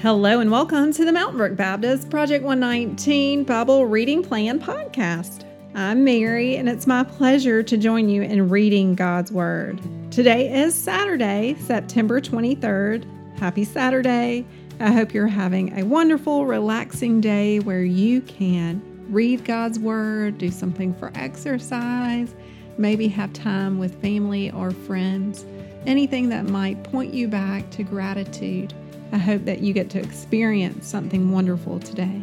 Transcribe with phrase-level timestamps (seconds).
[0.00, 5.42] Hello and welcome to the Mountain Brook Baptist Project 119 Bible Reading Plan podcast.
[5.74, 9.80] I'm Mary, and it's my pleasure to join you in reading God's Word.
[10.12, 13.06] Today is Saturday, September 23rd.
[13.38, 14.44] Happy Saturday.
[14.80, 20.50] I hope you're having a wonderful, relaxing day where you can read God's Word, do
[20.50, 22.34] something for exercise,
[22.76, 25.46] maybe have time with family or friends,
[25.86, 28.74] anything that might point you back to gratitude
[29.12, 32.20] I hope that you get to experience something wonderful today.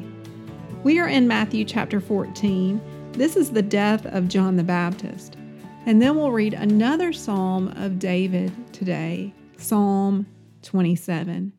[0.84, 2.82] We are in Matthew chapter 14.
[3.14, 5.38] This is the death of John the Baptist.
[5.86, 10.28] And then we'll read another psalm of David today, Psalm
[10.64, 11.54] 27.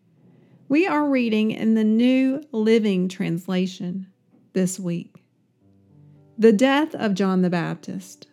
[0.69, 4.06] We are reading in the New Living Translation
[4.52, 5.25] this week.
[6.36, 8.28] The death of John the Baptist.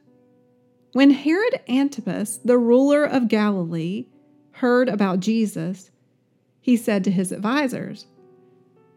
[0.92, 4.08] When Herod Antipas, the ruler of Galilee,
[4.52, 5.90] heard about Jesus,
[6.62, 8.06] he said to his advisers,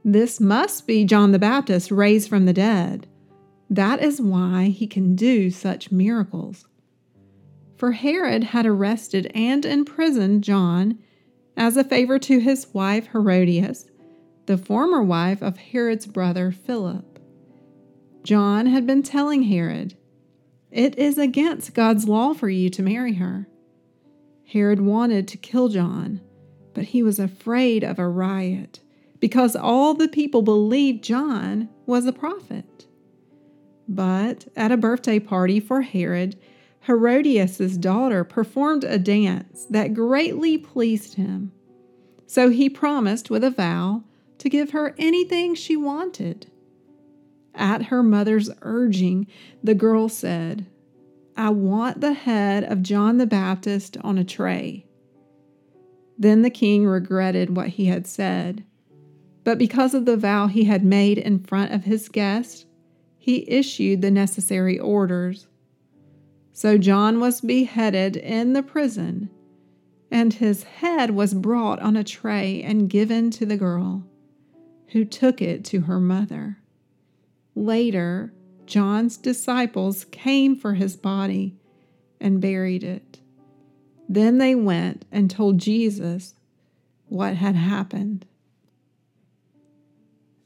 [0.04, 3.08] This must be John the Baptist raised from the dead.
[3.70, 6.66] That is why he can do such miracles.
[7.76, 10.98] For Herod had arrested and imprisoned John
[11.56, 13.86] as a favor to his wife Herodias,
[14.46, 17.18] the former wife of Herod's brother Philip.
[18.22, 19.96] John had been telling Herod,
[20.70, 23.48] It is against God's law for you to marry her.
[24.46, 26.20] Herod wanted to kill John
[26.74, 28.80] but he was afraid of a riot
[29.20, 32.86] because all the people believed John was a prophet.
[33.88, 36.36] But at a birthday party for Herod,
[36.86, 41.52] Herodias' daughter performed a dance that greatly pleased him.
[42.26, 44.04] So he promised with a vow
[44.38, 46.50] to give her anything she wanted.
[47.54, 49.26] At her mother's urging,
[49.62, 50.66] the girl said,
[51.36, 54.83] I want the head of John the Baptist on a tray.
[56.18, 58.64] Then the king regretted what he had said.
[59.42, 62.66] But because of the vow he had made in front of his guests,
[63.18, 65.48] he issued the necessary orders.
[66.52, 69.28] So John was beheaded in the prison,
[70.10, 74.06] and his head was brought on a tray and given to the girl,
[74.88, 76.58] who took it to her mother.
[77.54, 78.32] Later,
[78.66, 81.56] John's disciples came for his body
[82.20, 83.20] and buried it.
[84.08, 86.34] Then they went and told Jesus
[87.08, 88.26] what had happened.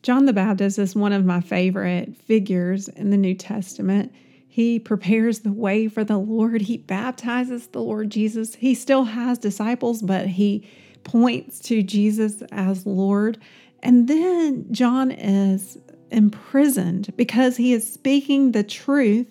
[0.03, 4.13] John the Baptist is one of my favorite figures in the New Testament.
[4.47, 6.63] He prepares the way for the Lord.
[6.63, 8.55] He baptizes the Lord Jesus.
[8.55, 10.69] He still has disciples, but he
[11.05, 13.39] points to Jesus as Lord.
[13.83, 15.79] And then John is
[16.11, 19.29] imprisoned because he is speaking the truth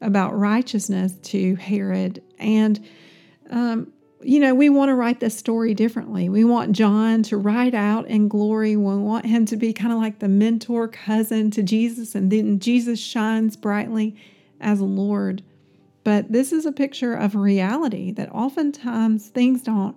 [0.00, 2.22] about righteousness to Herod.
[2.38, 2.84] And
[3.50, 6.28] um, you know, we want to write this story differently.
[6.28, 8.74] We want John to ride out in glory.
[8.74, 12.58] We want him to be kind of like the mentor cousin to Jesus, and then
[12.58, 14.16] Jesus shines brightly
[14.60, 15.42] as Lord.
[16.04, 19.96] But this is a picture of reality that oftentimes things don't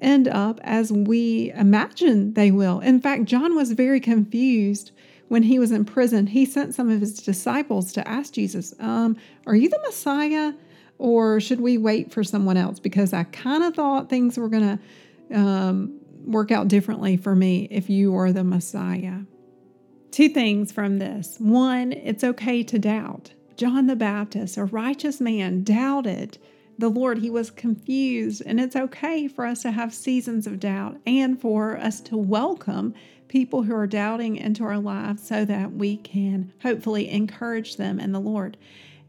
[0.00, 2.80] end up as we imagine they will.
[2.80, 4.92] In fact, John was very confused
[5.28, 6.28] when he was in prison.
[6.28, 10.54] He sent some of his disciples to ask Jesus, um, Are you the Messiah?
[11.00, 12.78] Or should we wait for someone else?
[12.78, 14.78] Because I kind of thought things were going
[15.30, 19.20] to um, work out differently for me if you were the Messiah.
[20.10, 21.36] Two things from this.
[21.38, 23.32] One, it's okay to doubt.
[23.56, 26.36] John the Baptist, a righteous man, doubted
[26.76, 27.16] the Lord.
[27.18, 31.78] He was confused, and it's okay for us to have seasons of doubt and for
[31.78, 32.92] us to welcome
[33.26, 38.12] people who are doubting into our lives so that we can hopefully encourage them in
[38.12, 38.58] the Lord.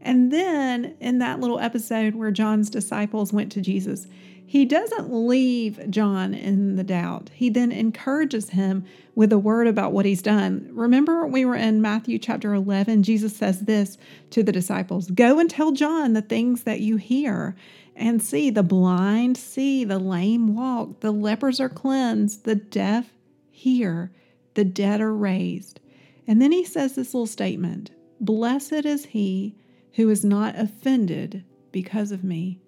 [0.02, 4.08] And then in that little episode where John's disciples went to Jesus,
[4.44, 7.30] he doesn't leave John in the doubt.
[7.32, 10.68] He then encourages him with a word about what he's done.
[10.72, 13.02] Remember, we were in Matthew chapter 11.
[13.02, 13.96] Jesus says this
[14.30, 17.56] to the disciples Go and tell John the things that you hear
[17.96, 18.50] and see.
[18.50, 23.12] The blind see, the lame walk, the lepers are cleansed, the deaf
[23.50, 24.12] hear,
[24.54, 25.80] the dead are raised.
[26.26, 27.90] And then he says this little statement
[28.20, 29.54] Blessed is he
[29.94, 32.60] who is not offended because of me.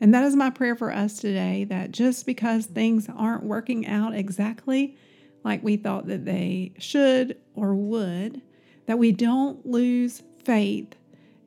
[0.00, 4.14] And that is my prayer for us today that just because things aren't working out
[4.14, 4.96] exactly
[5.44, 8.42] like we thought that they should or would,
[8.86, 10.94] that we don't lose faith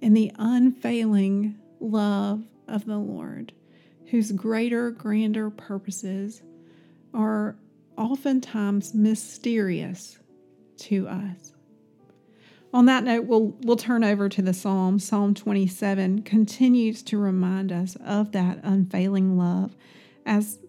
[0.02, 3.54] in the unfailing love of the Lord,
[4.08, 6.42] whose greater, grander purposes
[7.14, 7.56] are
[7.98, 10.20] oftentimes mysterious
[10.78, 11.55] to us.
[12.76, 15.00] On that note, we'll we'll turn over to the Psalm.
[15.00, 19.78] Psalm 27 continues to remind us of that unfailing love
[20.26, 20.60] as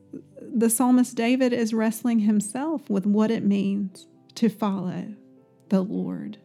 [0.41, 4.07] the psalmist David is wrestling himself with what it means
[4.37, 5.17] to follow
[5.69, 6.39] the Lord.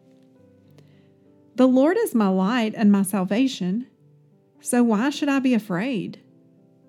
[1.57, 3.85] The Lord is my light and my salvation,
[4.61, 6.19] so why should I be afraid?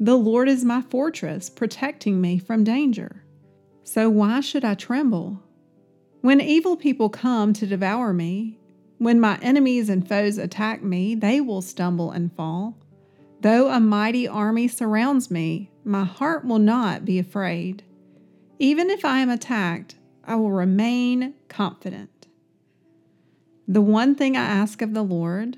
[0.01, 3.23] The Lord is my fortress, protecting me from danger.
[3.85, 5.43] So why should I tremble?
[6.23, 8.61] When evil people come to devour me,
[8.99, 12.77] when my enemies and foes attack me, they will stumble and fall.
[13.41, 17.83] Though a mighty army surrounds me, my heart will not be afraid.
[18.59, 22.29] Even if I am attacked, I will remain confident.
[23.67, 25.57] The one thing I ask of the Lord,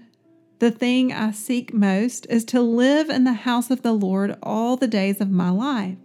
[0.58, 4.76] the thing I seek most, is to live in the house of the Lord all
[4.76, 5.98] the days of my life,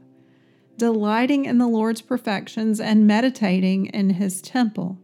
[0.78, 4.98] delighting in the Lord's perfections and meditating in his temple.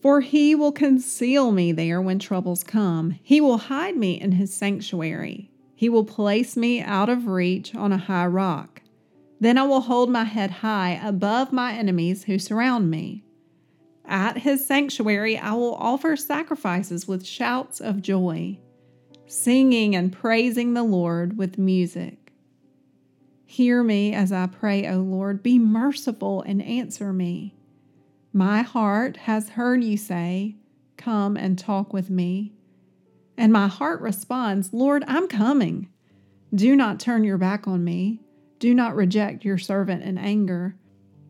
[0.00, 4.52] For he will conceal me there when troubles come, he will hide me in his
[4.54, 5.50] sanctuary.
[5.74, 8.82] He will place me out of reach on a high rock.
[9.40, 13.24] Then I will hold my head high above my enemies who surround me.
[14.04, 18.58] At his sanctuary, I will offer sacrifices with shouts of joy,
[19.26, 22.32] singing and praising the Lord with music.
[23.46, 25.42] Hear me as I pray, O Lord.
[25.42, 27.54] Be merciful and answer me.
[28.32, 30.56] My heart has heard you say,
[30.96, 32.52] Come and talk with me.
[33.36, 35.88] And my heart responds, Lord, I'm coming.
[36.54, 38.20] Do not turn your back on me.
[38.58, 40.76] Do not reject your servant in anger.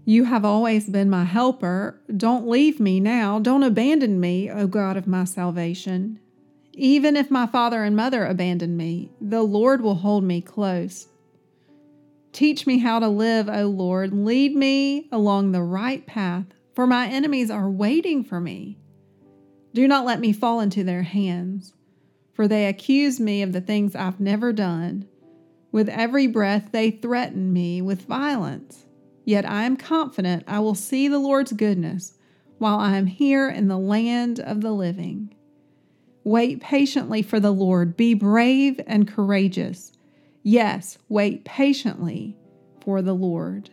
[0.04, 2.00] You have always been my helper.
[2.16, 3.38] Don't leave me now.
[3.38, 6.18] Don't abandon me, O God of my salvation.
[6.72, 11.06] Even if my father and mother abandon me, the Lord will hold me close.
[12.32, 14.12] Teach me how to live, O Lord.
[14.12, 16.46] Lead me along the right path,
[16.80, 18.78] for my enemies are waiting for me.
[19.74, 21.74] Do not let me fall into their hands
[22.32, 25.06] for they accuse me of the things I've never done.
[25.70, 28.86] With every breath, they threaten me with violence.
[29.26, 32.14] Yet I am confident I will see the Lord's goodness
[32.56, 35.34] while I am here in the land of the living.
[36.24, 37.94] Wait patiently for the Lord.
[37.94, 39.92] Be brave and courageous.
[40.42, 42.38] Yes, wait patiently
[42.82, 43.68] for the Lord.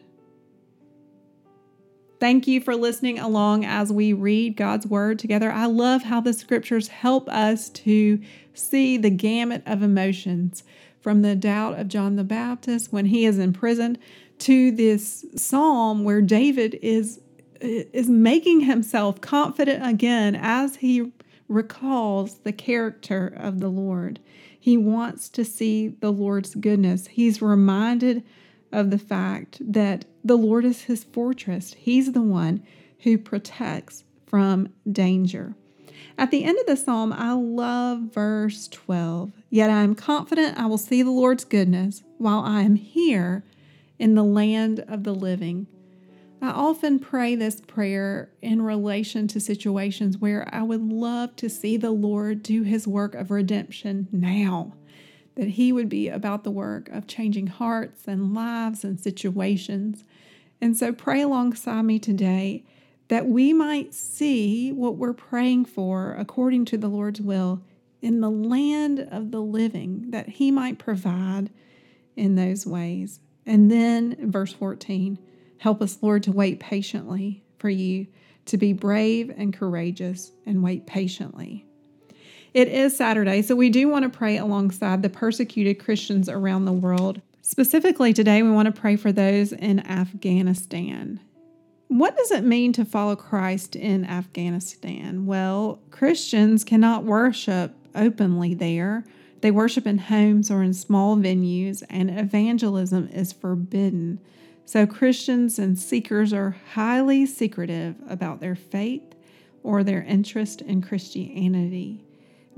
[2.19, 5.51] Thank you for listening along as we read God's Word together.
[5.51, 8.19] I love how the scriptures help us to
[8.55, 10.63] see the gamut of emotions
[10.99, 13.99] from the doubt of John the Baptist when he is imprisoned
[14.39, 17.21] to this psalm where David is
[17.59, 21.11] is making himself confident again as he
[21.47, 24.19] recalls the character of the Lord.
[24.59, 27.07] He wants to see the Lord's goodness.
[27.07, 28.23] He's reminded
[28.71, 31.73] of the fact that the Lord is his fortress.
[31.77, 32.63] He's the one
[32.99, 35.55] who protects from danger.
[36.17, 39.31] At the end of the psalm, I love verse 12.
[39.49, 43.43] Yet I am confident I will see the Lord's goodness while I am here
[43.99, 45.67] in the land of the living.
[46.41, 51.77] I often pray this prayer in relation to situations where I would love to see
[51.77, 54.73] the Lord do his work of redemption now
[55.37, 60.03] that He would be about the work of changing hearts and lives and situations.
[60.59, 62.65] And so pray alongside me today
[63.07, 67.61] that we might see what we're praying for according to the Lord's will
[68.01, 71.49] in the land of the living, that He might provide
[72.15, 73.19] in those ways.
[73.45, 75.17] And then, verse 14,
[75.59, 78.07] help us, Lord, to wait patiently for you,
[78.45, 81.67] to be brave and courageous, and wait patiently
[82.57, 86.71] it is Saturday, so we do want to pray alongside the persecuted Christians around the
[86.71, 87.21] world.
[87.43, 91.19] Specifically, today we want to pray for those in Afghanistan.
[91.87, 95.27] What does it mean to follow Christ in Afghanistan?
[95.27, 99.05] Well, Christians cannot worship openly there.
[99.41, 104.19] They worship in homes or in small venues, and evangelism is forbidden.
[104.65, 109.13] So, Christians and seekers are highly secretive about their faith
[109.61, 112.06] or their interest in Christianity.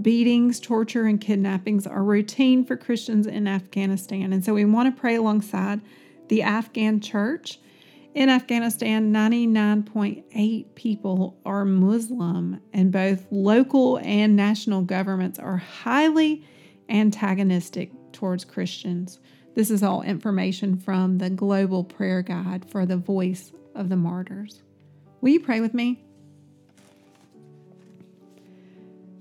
[0.01, 4.32] Beatings, torture, and kidnappings are routine for Christians in Afghanistan.
[4.32, 5.82] And so we want to pray alongside
[6.29, 7.60] the Afghan church.
[8.15, 16.46] In Afghanistan, 99.8 people are Muslim, and both local and national governments are highly
[16.88, 19.20] antagonistic towards Christians.
[19.53, 24.63] This is all information from the Global Prayer Guide for the Voice of the Martyrs.
[25.22, 26.03] Will you pray with me?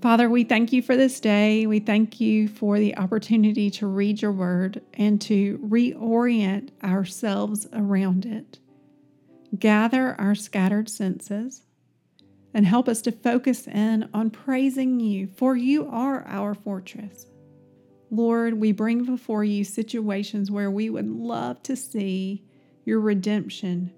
[0.01, 1.65] Father, we thank you for this day.
[1.65, 8.25] We thank you for the opportunity to read your word and to reorient ourselves around
[8.25, 8.59] it.
[9.57, 11.65] Gather our scattered senses
[12.53, 17.25] and help us to focus in on praising you, for you are our fortress.
[18.09, 22.45] Lord, we bring before you situations where we would love to see
[22.85, 23.91] your redemption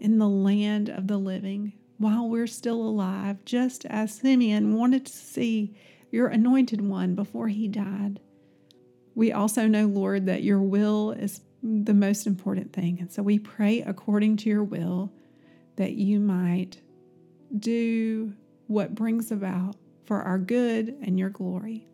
[0.00, 5.12] in the land of the living while we're still alive, just as Simeon wanted to
[5.12, 5.74] see
[6.10, 8.20] your anointed one before he died.
[9.14, 12.98] We also know, Lord, that your will is the most important thing.
[13.00, 15.12] And so we pray according to your will
[15.76, 16.80] that you might
[17.58, 18.34] do
[18.66, 21.86] what brings about for our good and your glory.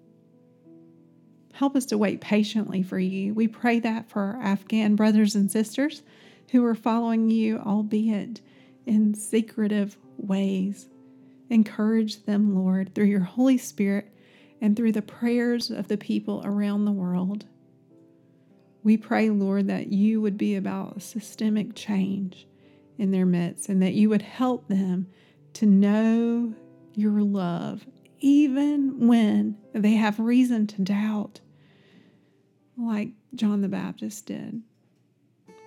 [1.54, 3.34] Help us to wait patiently for you.
[3.34, 6.02] We pray that for our Afghan brothers and sisters
[6.50, 8.40] who are following you, albeit
[8.86, 10.88] in secretive ways.
[11.50, 14.12] Encourage them, Lord, through your Holy Spirit
[14.60, 17.44] and through the prayers of the people around the world.
[18.82, 22.46] We pray, Lord, that you would be about systemic change
[22.98, 25.08] in their midst and that you would help them
[25.54, 26.54] to know
[26.94, 27.86] your love,
[28.20, 31.40] even when they have reason to doubt,
[32.76, 34.62] like John the Baptist did.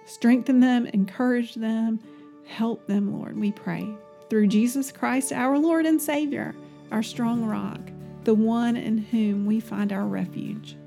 [0.06, 2.00] Strengthen them, encourage them,
[2.46, 3.88] help them, Lord, we pray.
[4.30, 6.56] Through Jesus Christ, our Lord and Savior,
[6.92, 7.80] our strong rock,
[8.24, 10.78] the one in whom we find our refuge.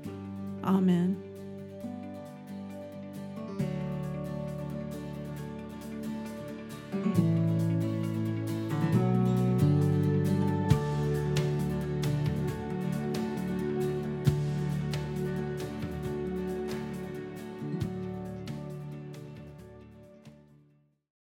[0.63, 1.28] Amen.